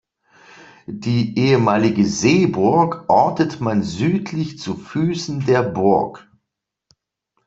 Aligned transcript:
Die 0.87 1.37
ehemalige 1.37 2.07
Seeburg 2.07 3.05
ortet 3.07 3.59
man 3.61 3.83
südlich 3.83 4.57
zu 4.57 4.75
Füßen 4.75 5.45
der 5.45 5.61
Burg. 5.61 6.27